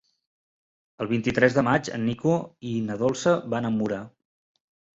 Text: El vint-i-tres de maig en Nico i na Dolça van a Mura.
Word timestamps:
El 1.05 1.09
vint-i-tres 1.11 1.57
de 1.59 1.63
maig 1.67 1.91
en 1.99 2.03
Nico 2.07 2.35
i 2.73 2.73
na 2.89 2.99
Dolça 3.05 3.37
van 3.55 3.69
a 3.69 3.75
Mura. 3.79 4.05